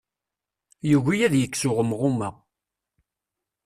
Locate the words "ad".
1.25-1.33